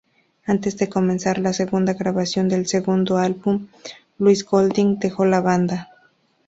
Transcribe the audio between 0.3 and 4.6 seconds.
Antes de comenzar la segunda grabación del segundo álbum, Luis